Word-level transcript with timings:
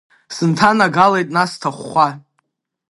Сынҭанагалеит 0.35 1.29
наҟ 1.35 1.47
сҭахәхәа. 1.51 2.07